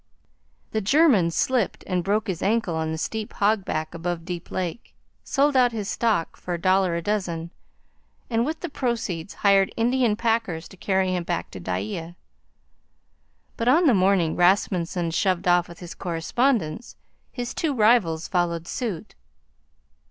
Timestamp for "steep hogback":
2.97-3.93